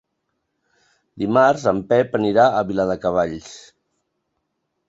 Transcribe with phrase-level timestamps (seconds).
[1.25, 3.53] Dimarts en Pep anirà a Viladecavalls.